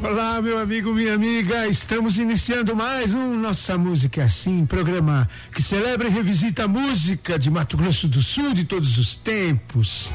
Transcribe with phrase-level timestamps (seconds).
[0.00, 6.06] Olá, meu amigo, minha amiga, estamos iniciando mais um Nossa Música Assim, programa que celebra
[6.06, 10.12] e revisita a música de Mato Grosso do Sul de todos os tempos.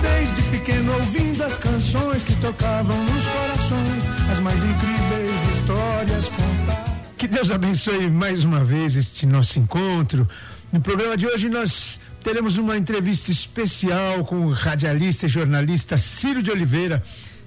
[0.00, 6.92] Desde pequeno ouvindo as canções que tocavam nos corações, as mais incríveis histórias contadas.
[7.18, 10.28] Que Deus abençoe mais uma vez este nosso encontro.
[10.72, 16.40] No programa de hoje nós teremos uma entrevista especial com o radialista e jornalista Ciro
[16.40, 17.02] de Oliveira.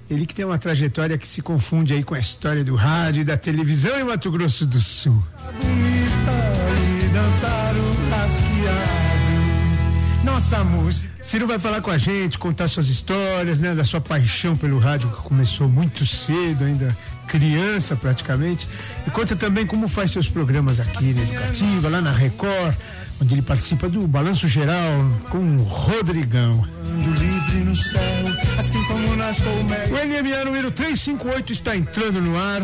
[0.08, 3.24] Ele que tem uma trajetória que se confunde aí com a história do rádio e
[3.24, 5.22] da televisão em Mato Grosso do Sul.
[10.24, 11.05] Nossa música.
[11.26, 15.08] Ciro vai falar com a gente, contar suas histórias, né, da sua paixão pelo rádio
[15.08, 16.96] que começou muito cedo, ainda
[17.26, 18.68] criança praticamente,
[19.04, 22.76] e conta também como faz seus programas aqui na Educativa, lá na Record,
[23.20, 26.64] onde ele participa do Balanço Geral com o Rodrigão.
[28.56, 28.78] Assim
[29.90, 32.62] o NMA número 358 está entrando no ar.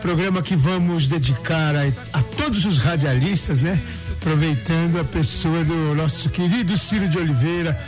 [0.00, 3.80] Programa que vamos dedicar a, a todos os radialistas, né?
[4.24, 7.78] Aproveitando a pessoa do nosso querido Ciro de Oliveira.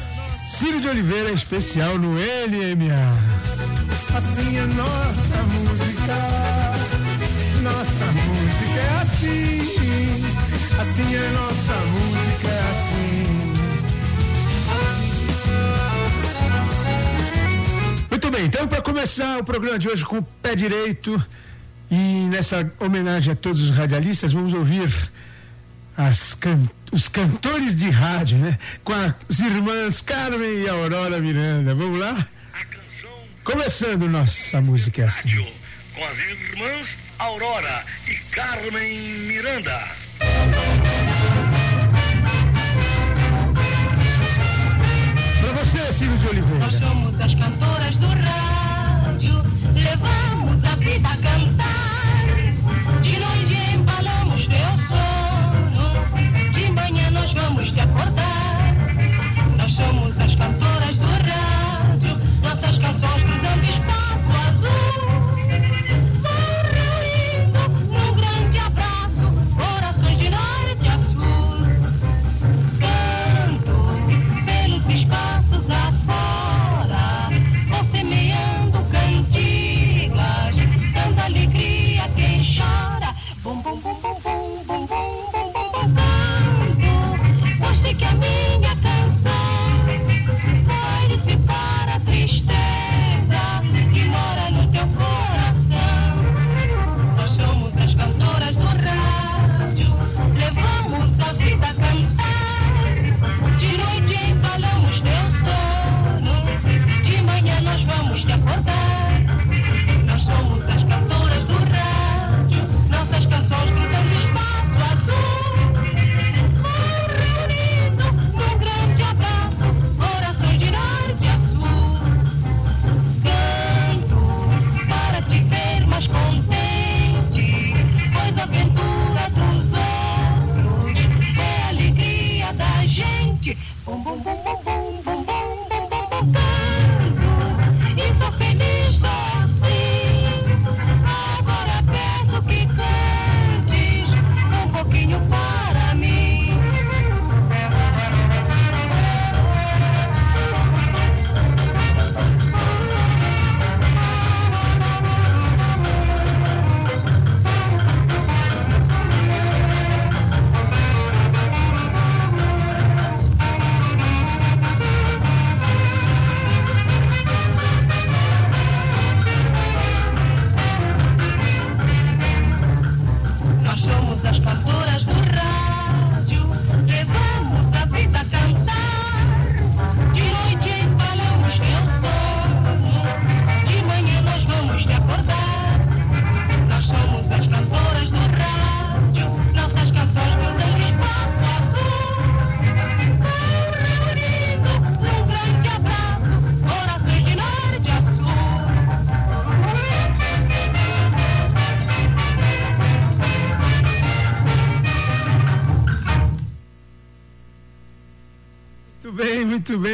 [0.47, 2.93] Ciro de Oliveira especial no LMA.
[4.15, 6.15] Assim é nossa música.
[7.62, 9.62] Nossa música é assim.
[10.78, 13.25] Assim é nossa música é assim.
[18.11, 21.19] Muito bem, então para começar o programa de hoje com o pé direito
[21.91, 24.93] e nessa homenagem a todos os radialistas, vamos ouvir
[26.39, 28.59] can, os cantores de rádio, né?
[28.84, 31.75] Com as irmãs Carmen e Aurora Miranda.
[31.75, 32.27] Vamos lá?
[33.45, 35.29] Começando nossa música é assim.
[35.29, 35.47] Rádio,
[35.95, 39.89] com as irmãs Aurora e Carmen Miranda.
[45.41, 46.59] Pra você, Ciro de Oliveira.
[46.59, 49.43] Nós somos as cantoras do rádio,
[49.75, 51.17] levamos a vida a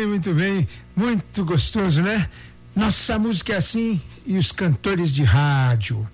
[0.06, 2.28] muito bem, muito gostoso, né?
[2.74, 6.08] Nossa música é assim e os cantores de rádio.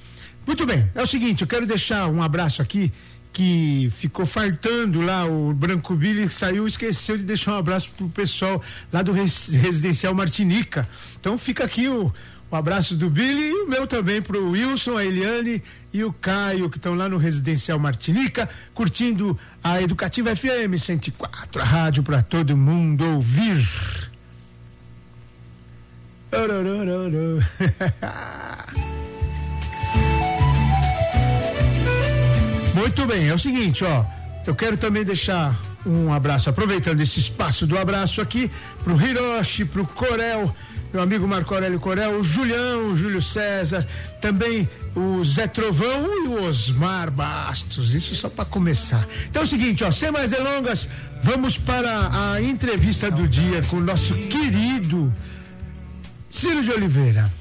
[0.47, 2.93] Muito bem, é o seguinte, eu quero deixar um abraço aqui
[3.33, 8.63] que ficou fartando lá, o Branco Billy saiu esqueceu de deixar um abraço pro pessoal
[8.93, 10.87] lá do res, Residencial Martinica.
[11.19, 12.13] Então fica aqui o,
[12.51, 15.63] o abraço do Billy e o meu também pro Wilson, a Eliane
[15.93, 21.65] e o Caio, que estão lá no Residencial Martinica, curtindo a Educativa FM 104, a
[21.65, 23.63] rádio para todo mundo ouvir.
[32.75, 34.05] Muito bem, é o seguinte, ó.
[34.47, 38.51] Eu quero também deixar um abraço, aproveitando esse espaço do abraço aqui,
[38.83, 40.55] pro Hiroshi, pro Corel,
[40.93, 43.87] meu amigo Marco Aurélio Corel, o Julião, o Júlio César,
[44.21, 47.95] também o Zé Trovão e o Osmar Bastos.
[47.95, 49.07] Isso só para começar.
[49.29, 50.89] Então é o seguinte, ó, sem mais delongas,
[51.23, 55.13] vamos para a entrevista do dia com o nosso querido
[56.29, 57.33] Ciro de Oliveira.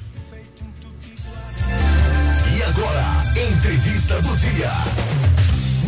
[2.56, 4.72] E agora, entrevista do dia.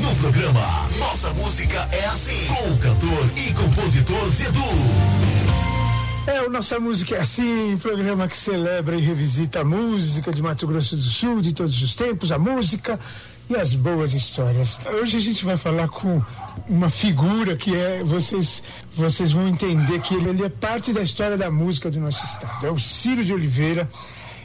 [0.02, 4.59] No programa Nossa Música é Assim, com o cantor e compositor Zedu.
[6.40, 10.66] É, o Nossa Música é Assim, programa que celebra e revisita a música de Mato
[10.66, 12.98] Grosso do Sul, de todos os tempos, a música
[13.50, 14.80] e as boas histórias.
[15.02, 16.24] Hoje a gente vai falar com
[16.68, 18.64] uma figura que é, vocês,
[18.96, 22.66] vocês vão entender que ele, ele é parte da história da música do nosso estado.
[22.66, 23.90] É o Ciro de Oliveira.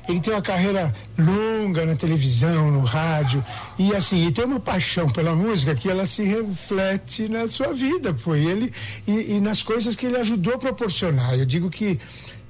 [0.08, 3.44] Ele tem uma carreira longa na televisão, no rádio,
[3.78, 8.12] e assim, e tem uma paixão pela música que ela se reflete na sua vida,
[8.12, 8.72] pô, e ele
[9.06, 11.38] e, e nas coisas que ele ajudou a proporcionar.
[11.38, 11.98] Eu digo que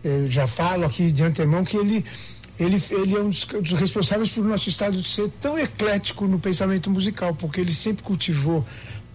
[0.03, 2.05] eu já falo aqui de antemão que ele
[2.59, 6.39] ele, ele é um dos, dos responsáveis por nosso estado de ser tão eclético no
[6.39, 8.65] pensamento musical, porque ele sempre cultivou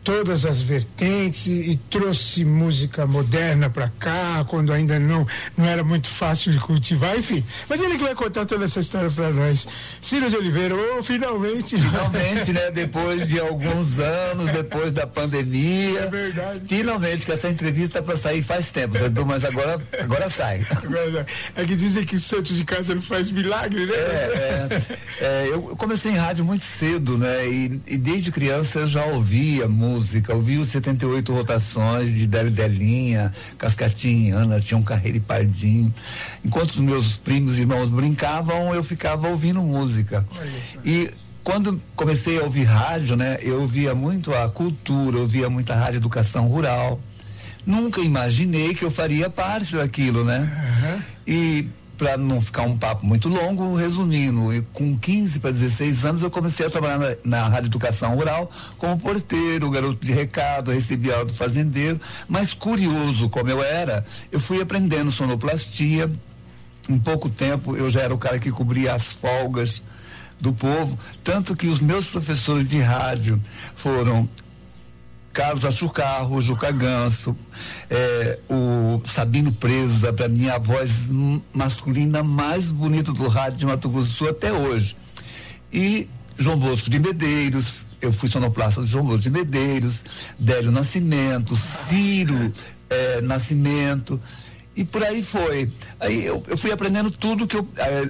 [0.09, 5.83] todas as vertentes e, e trouxe música moderna para cá, quando ainda não, não era
[5.83, 7.45] muito fácil de cultivar, enfim.
[7.69, 9.67] Mas ele que vai contar toda essa história para nós.
[10.01, 11.77] Ciro de Oliveira, oh, finalmente.
[11.77, 12.71] Finalmente, né?
[12.71, 15.99] Depois de alguns anos, depois da pandemia.
[15.99, 16.61] É verdade.
[16.67, 20.65] Finalmente, que essa entrevista para sair faz tempo, Edu, mas agora, agora sai.
[21.55, 21.61] É.
[21.61, 23.93] É que dizem que Santos de casa não faz milagre, né?
[23.93, 24.67] É,
[25.19, 27.47] é, é, eu comecei em rádio muito cedo, né?
[27.47, 29.98] E, e desde criança eu já ouvia música,
[30.29, 35.93] ouvia os 78 rotações de Deli Delinha, Cascatinha, Ana, tinha um carreira e pardinho.
[36.43, 40.25] Enquanto os meus primos e irmãos brincavam, eu ficava ouvindo música.
[40.83, 41.11] E
[41.43, 45.97] quando comecei a ouvir rádio, né, eu ouvia muito a cultura, eu ouvia muita rádio
[45.97, 46.99] educação rural.
[47.65, 51.03] Nunca imaginei que eu faria parte daquilo, né?
[51.27, 51.67] E
[51.99, 56.31] para não ficar um papo muito longo, resumindo, eu, com 15 para 16 anos eu
[56.31, 61.33] comecei a trabalhar na, na Rádio Educação Rural como porteiro, garoto de recado, recebia do
[61.33, 66.09] fazendeiro, mas curioso como eu era, eu fui aprendendo sonoplastia.
[66.87, 69.83] Em pouco tempo eu já era o cara que cobria as folgas
[70.39, 73.41] do povo, tanto que os meus professores de rádio
[73.75, 74.27] foram
[75.33, 77.35] Carlos Açucarro, Juca Ganso,
[77.89, 81.07] eh, o Sabino Presa, para mim a voz
[81.53, 84.97] masculina mais bonita do rádio de Mato Grosso do Sul até hoje.
[85.71, 90.03] E João Bosco de Medeiros, eu fui sonoplasta do João Bosco de Medeiros,
[90.37, 92.51] Délio Nascimento, Ciro
[92.89, 94.19] eh, Nascimento,
[94.75, 95.71] e por aí foi.
[95.99, 98.09] Aí eu, eu fui aprendendo tudo que eu eh,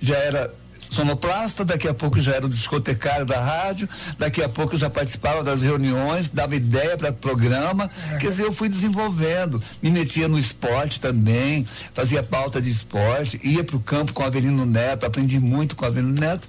[0.00, 0.54] já era
[0.90, 4.90] sonoplasta, daqui a pouco já era o discotecário da rádio, daqui a pouco eu já
[4.90, 7.90] participava das reuniões, dava ideia para programa,
[8.20, 13.62] quer dizer, eu fui desenvolvendo, me metia no esporte também, fazia pauta de esporte, ia
[13.62, 16.48] para o campo com o Avelino Neto, aprendi muito com o Avelino Neto.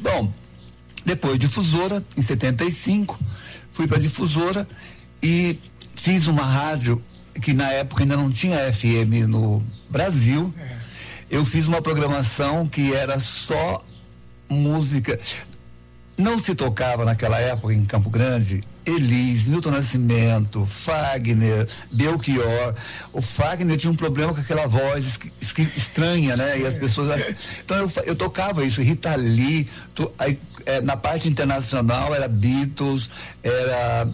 [0.00, 0.32] Bom,
[1.04, 3.18] depois difusora, em 75,
[3.72, 4.68] fui para difusora
[5.22, 5.58] e
[5.94, 7.02] fiz uma rádio
[7.40, 10.52] que na época ainda não tinha FM no Brasil.
[11.30, 13.84] Eu fiz uma programação que era só
[14.48, 15.18] música.
[16.16, 22.74] Não se tocava naquela época em Campo Grande Elis, Milton Nascimento, Fagner, Belchior.
[23.12, 25.18] O Fagner tinha um problema com aquela voz
[25.76, 26.58] estranha, né?
[26.60, 27.22] E as pessoas.
[27.62, 33.10] Então eu, eu tocava isso, Rita Lee, to- aí, eh, na parte internacional era Beatles,
[33.42, 34.08] era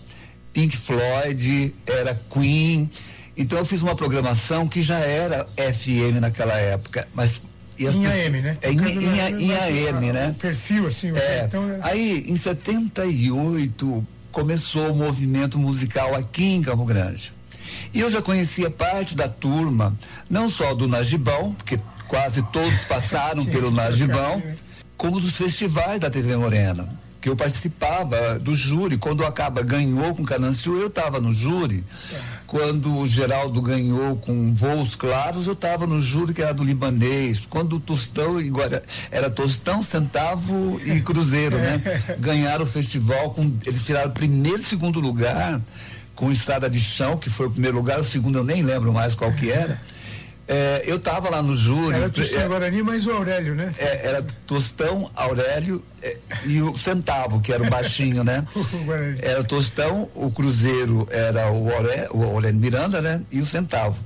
[0.52, 2.90] Pink Floyd, era Queen.
[3.37, 7.41] Então eu fiz uma programação que já era FM naquela época, mas.
[7.79, 8.59] e as Em pessoas- AM, né?
[8.62, 9.53] É, em, em, em
[9.88, 10.29] AM, né?
[10.31, 16.62] O perfil, assim, É, então era- aí em 78 começou o movimento musical aqui em
[16.62, 17.33] Campo Grande.
[17.93, 19.97] E eu já conhecia parte da turma,
[20.29, 24.43] não só do Najibão, porque quase todos passaram pelo Najibão,
[24.97, 26.88] como dos festivais da TV Morena.
[27.25, 28.99] Que eu participava do júri.
[28.99, 31.83] Quando o Acaba ganhou com Cananciu, eu estava no júri.
[32.47, 37.47] Quando o Geraldo ganhou com Voos Claros, eu estava no júri que era do libanês.
[37.49, 41.81] Quando o Tostão agora era Tostão, Centavo e Cruzeiro, né?
[42.21, 45.62] Ganharam o festival com eles tiraram primeiro e segundo lugar
[46.14, 49.14] com Estrada de Chão, que foi o primeiro lugar, o segundo eu nem lembro mais
[49.14, 49.81] qual que era.
[50.47, 51.97] É, eu estava lá no júri.
[51.97, 53.73] Era Tostão é, Guarani, mas o Aurélio, né?
[53.79, 58.47] É, era Tostão, Aurélio é, e o Centavo, que era o baixinho, né?
[59.23, 63.23] era o Tostão, o Cruzeiro era o Aurélio, o Aurélio Miranda, né?
[63.33, 63.97] E o Centavo.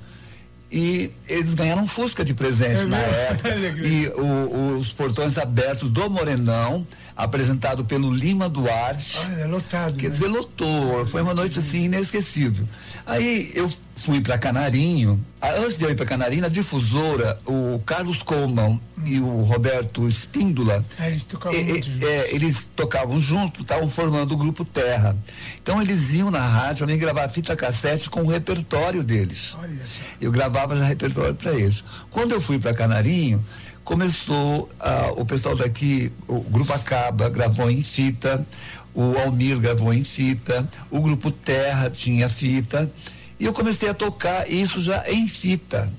[0.70, 3.48] E eles ganharam um Fusca de presente É na época.
[3.82, 6.86] E o- os portões abertos do Morenão,
[7.18, 9.18] apresentado pelo Lima Duarte.
[9.26, 9.96] Olha, lotado.
[9.96, 10.10] Quer né?
[10.14, 11.04] dizer, lotou.
[11.08, 12.66] Foi uma noite assim inesquecível.
[13.04, 13.68] Aí eu
[14.04, 15.20] fui para Canarinho.
[15.40, 20.06] Ah, Antes de eu ir para Canarinho, na difusora, o Carlos Coleman e o Roberto
[20.06, 20.84] Espíndola.
[20.98, 22.02] Ah, eles tocavam e- juntos.
[22.02, 25.16] é, eles tocavam junto, estavam formando o grupo Terra.
[25.60, 29.56] Então eles iam na rádio para mim gravar fita cassete com o repertório deles.
[29.60, 30.00] Olha só.
[30.20, 31.82] Eu gravava já repertório para eles.
[32.10, 33.44] Quando eu fui para Canarinho,
[33.88, 38.46] começou ah, o pessoal daqui, o grupo Acaba gravou em fita,
[38.94, 42.92] o Almir gravou em fita, o grupo Terra tinha fita,
[43.40, 45.90] e eu comecei a tocar isso já em fita.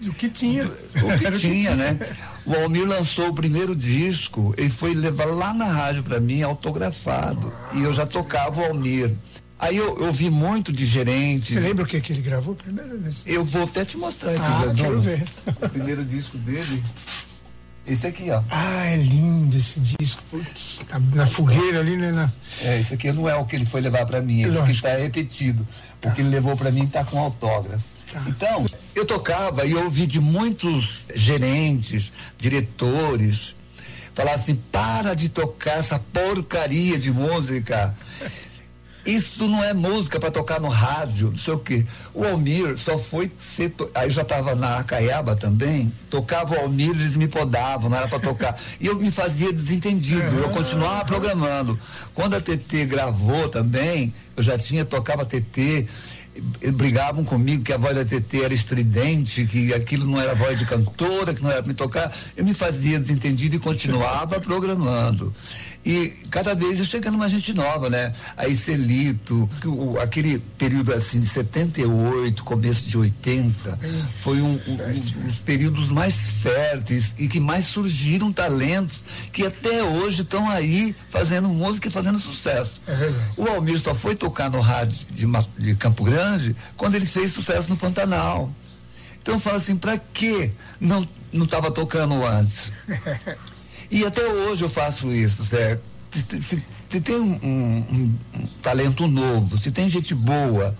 [0.00, 0.64] E o que tinha?
[0.64, 1.98] O que tinha, né?
[2.46, 7.52] O Almir lançou o primeiro disco, ele foi levar lá na rádio para mim, autografado.
[7.74, 9.14] E eu já tocava o Almir.
[9.58, 11.54] Aí eu, eu vi muito de gerentes.
[11.54, 12.98] Você lembra o que, que ele gravou primeiro?
[12.98, 15.24] Nesse- Eu vou até te mostrar aqui, Ah, quero ver.
[15.60, 16.82] O primeiro disco dele.
[17.86, 18.42] Esse aqui, ó.
[18.50, 20.22] Ah, é lindo esse disco.
[20.30, 22.12] Putz, tá na fogueira ali, né?
[22.12, 22.30] Na...
[22.62, 24.66] É, esse aqui não é o que ele foi levar para mim, esse Lógico.
[24.66, 25.66] que está repetido.
[26.04, 27.82] O que ele levou para mim está com autógrafo.
[28.12, 28.22] Tá.
[28.28, 33.54] Então, eu tocava e eu ouvi de muitos gerentes, diretores,
[34.14, 37.94] falar assim: para de tocar essa porcaria de música.
[39.08, 41.86] Isso não é música para tocar no rádio, não sei o quê.
[42.12, 43.70] O Almir só foi ser.
[43.70, 43.90] To...
[43.94, 48.18] Aí já estava na Acaiaba também, tocava o Almir, eles me podavam, não era para
[48.18, 48.60] tocar.
[48.78, 51.80] E eu me fazia desentendido, eu continuava programando.
[52.14, 55.86] Quando a TT gravou também, eu já tinha, tocava TT.
[56.74, 60.66] Brigavam comigo que a voz da TT era estridente, que aquilo não era voz de
[60.66, 62.14] cantora, que não era para me tocar.
[62.36, 65.34] Eu me fazia desentendido e continuava programando.
[65.90, 68.12] E cada vez chegando mais gente nova, né?
[68.36, 73.78] Aí Celito, que o- aquele período assim de 78, começo de 80,
[74.20, 74.78] foi um, um-
[75.24, 79.02] um dos períodos mais férteis e que mais surgiram talentos
[79.32, 82.78] que até hoje estão aí fazendo música e fazendo sucesso.
[82.86, 83.12] É.
[83.38, 85.26] O Almir só foi tocar no rádio de,
[85.58, 88.52] de Campo Grande quando ele fez sucesso no Pantanal.
[89.22, 92.72] Então eu falo assim, pra que não não estava tocando antes?
[93.90, 95.82] E até hoje eu faço isso, certo?
[96.10, 100.74] Se, se- se- tem um, um- um talento novo, se tem gente boa,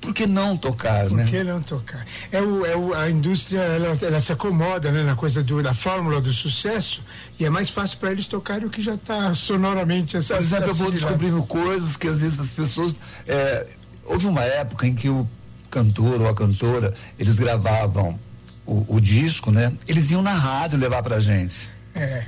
[0.00, 1.24] por que não tocar, Por né?
[1.28, 2.06] que não tocar?
[2.32, 5.74] É o, é o, a indústria, ela, ela se acomoda né, na coisa do, da
[5.74, 7.02] fórmula do sucesso
[7.38, 10.68] e é mais fácil para eles tocarem o que já está sonoramente essa Por exemplo,
[10.70, 12.94] eu vou descobrindo coisas que às vezes as pessoas.
[13.28, 13.66] é,
[14.06, 15.28] houve uma época em que o
[15.70, 18.18] cantor ou a cantora, eles gravavam
[18.66, 19.72] o, o disco, né?
[19.86, 21.68] Eles iam na rádio levar pra gente.
[21.94, 22.24] É.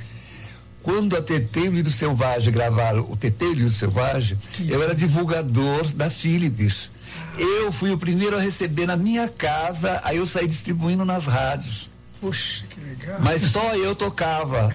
[0.82, 4.82] Quando a TT e o Lírio Selvagem gravaram o TT e o Lírio Selvagem, eu
[4.82, 6.90] era divulgador da Philips.
[7.38, 11.88] Eu fui o primeiro a receber na minha casa, aí eu saí distribuindo nas rádios.
[12.22, 13.16] Puxa, que legal.
[13.20, 14.72] Mas só eu tocava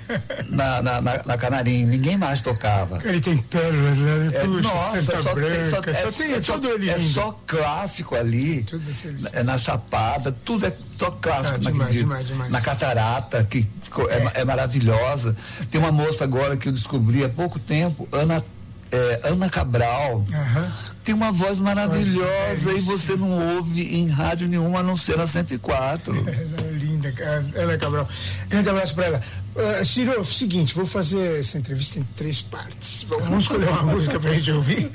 [0.49, 2.99] na, na, na, na Canarinho, ninguém mais tocava.
[3.05, 4.31] Ele tem pérolas né?
[4.33, 6.89] É, Puxa, nossa, Santa só, tem, só, Branca, é, só tem é todo só, ele
[6.89, 7.09] é lindo.
[7.13, 8.63] só clássico ali.
[8.63, 11.55] Tudo esse- esse- É na Chapada, tudo é só clássico.
[11.55, 12.51] Ah, demais, demais, demais.
[12.51, 13.65] Na Catarata, que
[14.09, 15.33] é, ma- é maravilhosa.
[15.71, 18.43] Tem uma moça agora que eu descobri há pouco tempo, Ana,
[18.91, 20.25] é, Ana Cabral.
[20.33, 20.71] Aham.
[21.07, 25.15] Tem uma voz maravilhosa Voz e você não ouve em rádio nenhuma a não ser
[25.15, 26.13] na 104.
[26.17, 26.66] Ela é
[27.09, 28.09] linda, Ana Cabral.
[28.49, 29.21] Grande abraço para ela.
[29.55, 33.05] Uh, Ciro, seguinte, vou fazer essa entrevista em três partes.
[33.09, 34.91] Vamos escolher uma música pra gente ouvir?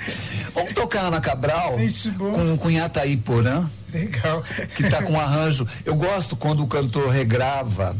[0.54, 2.56] Vamos tocar Ana Cabral Isso, bom.
[2.56, 3.68] com, Yataí Porã.
[3.92, 4.42] Legal.
[4.74, 5.66] que está com um arranjo.
[5.84, 7.96] Eu gosto quando o cantor regrava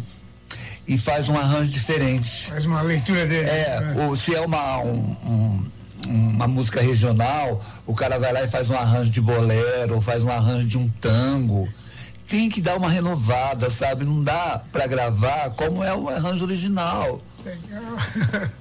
[0.88, 2.46] e faz um arranjo diferente.
[2.48, 3.48] Faz uma leitura dele.
[3.48, 5.70] É, ou se é uma, um- um-
[6.04, 10.22] uma música regional, o cara vai lá e faz um arranjo de bolero, ou faz
[10.24, 11.68] um arranjo de um tango.
[12.32, 14.06] Tem que dar uma renovada, sabe?
[14.06, 17.20] Não dá para gravar como é o arranjo original.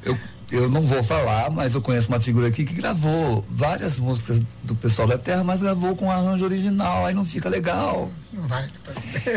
[0.04, 0.18] Eu,
[0.51, 4.75] eu não vou falar, mas eu conheço uma figura aqui que gravou várias músicas do
[4.75, 8.12] pessoal da Terra, mas gravou com arranjo original, aí não fica legal.
[8.34, 8.70] Não vai.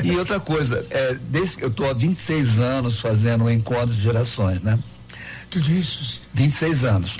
[0.02, 4.60] E outra coisa, é, desde eu estou há 26 anos fazendo o encontro de gerações,
[4.62, 4.80] né?
[5.48, 6.22] Tudo isso?
[6.34, 7.18] 26 anos.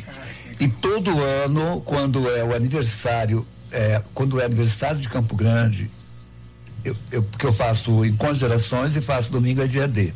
[0.58, 5.88] E todo ano, quando é o aniversário, é, quando é aniversário de Campo Grande,
[6.84, 10.12] eu, eu, porque eu faço encontro de gerações e faço domingo é dia D.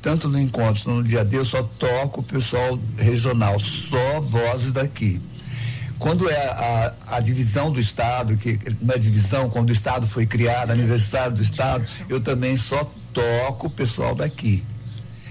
[0.00, 5.20] Tanto no encontro no dia D eu só toco o pessoal regional, só vozes daqui.
[5.98, 10.70] Quando é a, a, divisão do Estado, que na divisão, quando o Estado foi criado,
[10.70, 14.64] aniversário do Estado, eu também só toco o pessoal daqui.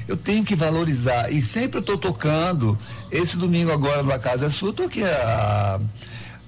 [0.07, 1.31] Eu tenho que valorizar.
[1.31, 2.77] E sempre eu estou tocando.
[3.11, 5.79] Esse domingo agora na Casa é Sua, eu toquei a,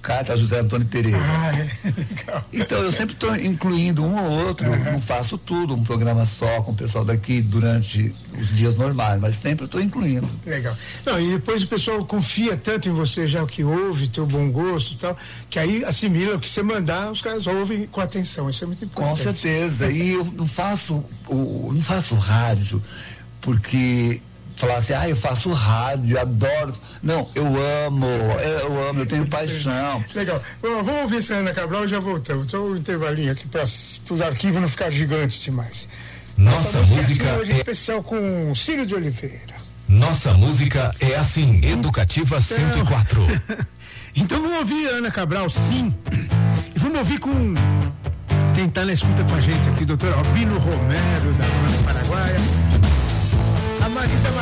[0.02, 1.18] carta José Antônio Pereira.
[1.20, 1.92] Ah, é.
[1.96, 2.44] Legal.
[2.52, 4.92] Então eu sempre estou incluindo um ou outro, uhum.
[4.92, 9.36] não faço tudo, um programa só com o pessoal daqui durante os dias normais, mas
[9.36, 10.28] sempre estou incluindo.
[10.44, 10.76] Legal.
[11.04, 14.50] Não, e depois o pessoal confia tanto em você já o que ouve, teu bom
[14.50, 15.16] gosto e tal,
[15.50, 18.48] que aí assimila o que você mandar, os caras ouvem com atenção.
[18.48, 19.16] Isso é muito importante.
[19.16, 19.90] Com certeza.
[19.90, 22.82] e eu não faço, o, não faço rádio
[23.40, 24.20] porque
[24.56, 26.74] falar assim, ah, eu faço rádio, adoro.
[27.02, 27.46] Não, eu
[27.86, 30.04] amo, eu amo, eu tenho paixão.
[30.14, 30.42] Legal.
[30.60, 32.50] Bom, vamos ouvir essa Ana Cabral e já voltamos.
[32.50, 35.88] Só um intervalinho aqui para os arquivos não ficar gigantes demais.
[36.36, 39.56] Nossa, Nossa música hoje é especial com Círio de Oliveira.
[39.88, 43.26] Nossa música é assim, Educativa então, 104.
[44.16, 45.94] então vamos ouvir Ana Cabral, sim.
[46.74, 47.54] E vamos ouvir com
[48.54, 52.36] quem está na escuta com a gente aqui, doutor Albino Romero, da Paraguaia.
[53.96, 54.35] Marisa Machado,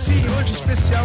[0.00, 1.04] Assim, hoje especial,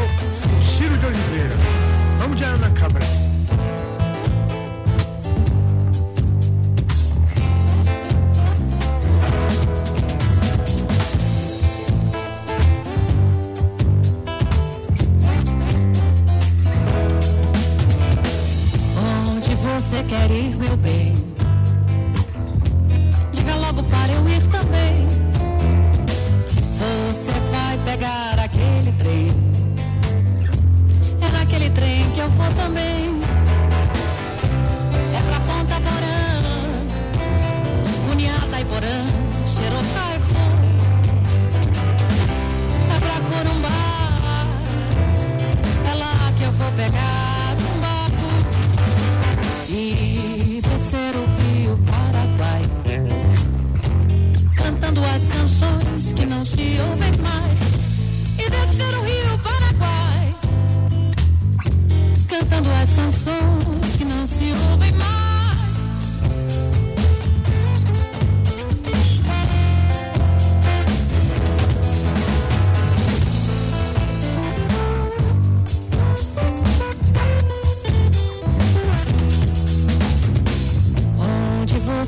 [38.85, 39.14] water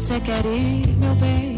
[0.08, 1.57] você quer ir, meu bem?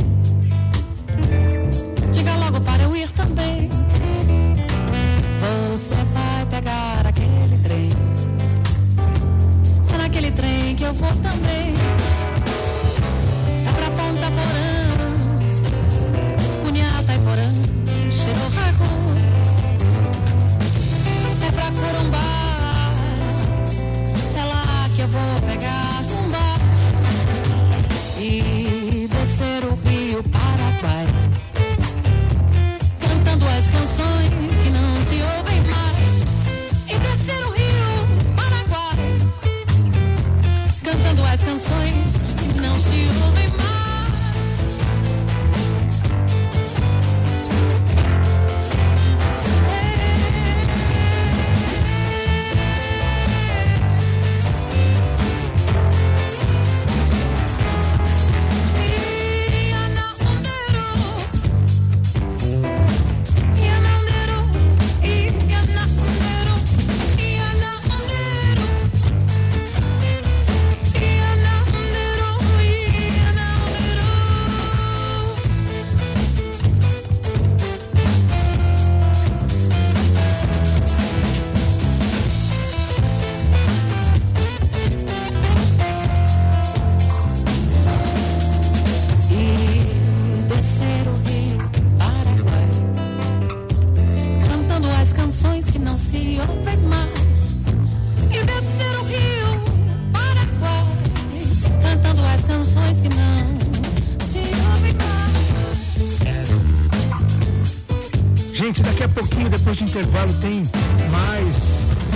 [109.50, 110.64] Inclusive, depois do intervalo tem
[111.12, 111.56] mais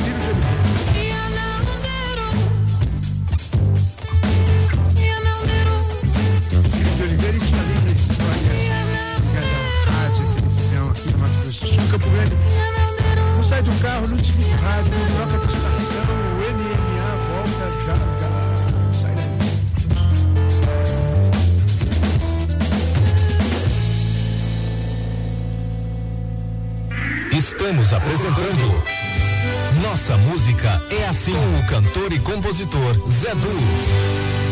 [0.04, 0.64] Ciro Felipe.
[7.02, 8.54] Oliveira está vindo da história.
[9.86, 12.36] Rádio, televisão aqui no Mato Grosso do por Campo Grande.
[13.36, 16.23] Não sai do carro, não desliga o rádio, não troca a estação.
[27.56, 28.84] Estamos apresentando
[29.84, 34.43] Nossa Música é assim com o cantor e compositor Zé Du.